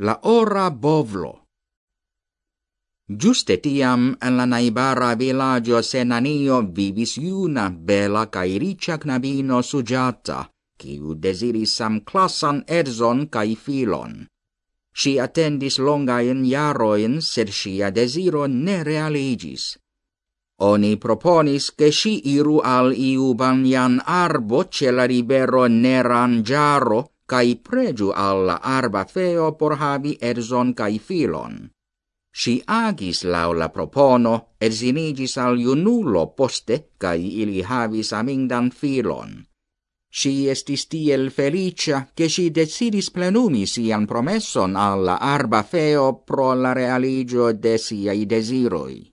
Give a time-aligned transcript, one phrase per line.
[0.00, 1.46] la ora bovlo.
[3.08, 10.46] Giuste tiam en la naibara villaggio Senanio vivis iuna bela cae ricia knabino sugiata,
[10.78, 14.28] quiu desiris sam classan erzon cae filon.
[14.94, 19.78] Si attendis longain jaroin, sed sia desiro ne realigis.
[20.60, 28.12] Oni proponis che si iru al iu banjan arbo ce la ribero Nerangiaro, cae pregiu
[28.28, 31.68] alla arba feo por havi erzon cae filon.
[32.32, 39.44] Si agis lau la propono, erzinigis al iunulo poste, cae ili havis amindan filon.
[40.10, 46.72] Si estis tiel felicia, che si decidis plenumi sian promesson alla arba feo pro la
[46.72, 49.12] realigio de siai desiroi.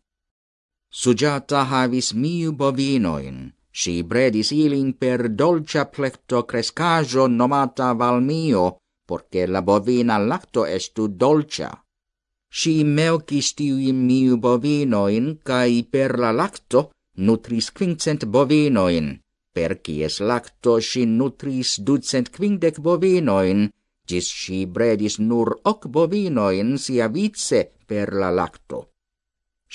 [0.89, 3.51] Sugiata havis miu bovinoin,
[3.81, 11.69] Si bredis ilin per dolcia plecto crescajo nomata valmio, porque la bovina lacto estu dolcia.
[12.47, 16.91] Si melcis tiui miu bovinoin, cae per la lacto
[17.27, 19.11] nutris quincent bovinoin,
[19.51, 23.67] per cies lacto si nutris ducent quindec bovinoin,
[24.07, 28.94] gis si bredis nur hoc bovinoin sia vice per la lacto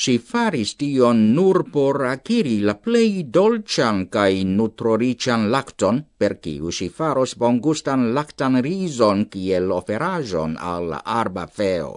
[0.02, 6.88] si faris tion nur por aciri la plei dolcian cae nutrorician lacton, per ciu si
[6.88, 11.92] faros bongustan lactan rison ciel oferajon al arba feo.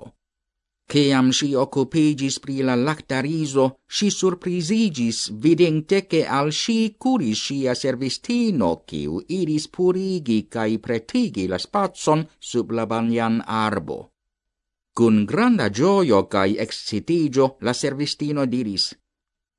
[0.91, 7.73] Ciam si occupigis pri la lacta riso, si surprisigis, vidente che al si curis sia
[7.73, 14.12] servistino, ciu iris purigi cae pretigi la spazzon sub la banyan arbo
[14.93, 18.93] Cun granda gioio cae excitigio la servistino diris,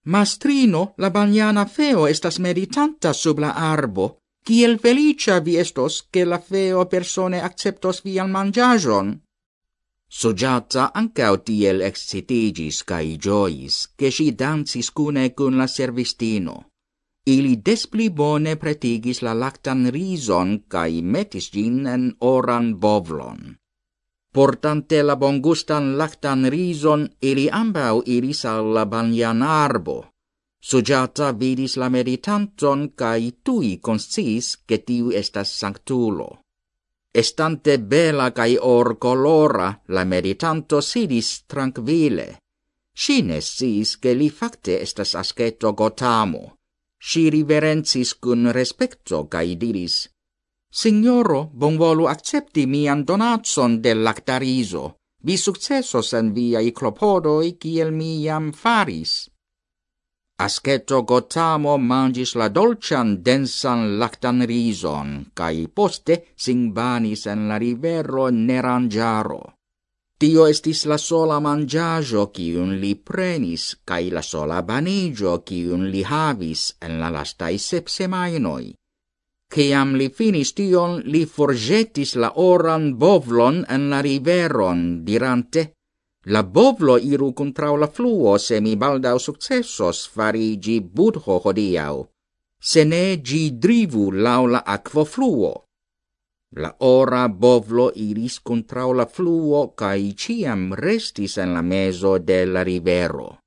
[0.07, 6.39] Mastrino, la bagnana feo estas meditanta sub la arbo, kiel felicia vi estos che la
[6.39, 9.15] feo persone acceptos vian mangiajon.
[10.07, 16.69] Soggiazza ancao tiel excitigis cae giois, che si dansis cune cun la servistino.
[17.25, 23.57] Ili despli bone pretigis la lactan rison cae metis gin en oran bovlon.
[24.35, 30.11] Portante la bongustan lactan rison, ili ambau iris alla banjan arbo.
[30.59, 36.41] Sujata vidis la meditanton cae tui consciis che tiu estas sanctulo.
[37.13, 42.41] Estante bela cae or colora, la meditanto sidis tranquile.
[42.93, 46.57] Si nessis che li facte estas asceto Gotamo.
[46.99, 50.14] Si riverensis cun respecto cae diris,
[50.75, 54.97] Signoro, bonvolu accepti mian donatson del lactariso.
[55.23, 59.13] Vi successos en viai clopodoi, kiel mi jam faris.
[60.43, 69.43] Asceto Gotamo mangis la dolcian densan lactan rison, cae poste singbanis en la rivero nerangiaro.
[70.19, 76.73] Tio estis la sola mangiajo cium li prenis, cae la sola banigio cium li havis
[76.83, 78.75] en la lastai sep semainoi.
[79.55, 85.71] Ciam li finis tion, li forgetis la oran bovlon en la riveron, dirante,
[86.27, 92.07] La bovlo iru contrau la fluo, se mi baldau successos farigi budho hodiau,
[92.59, 95.53] se ne gi drivu lau la aquo fluo.
[96.57, 102.63] La ora bovlo iris contrau la fluo, cae ciam restis en la meso de la
[102.65, 103.44] rivero.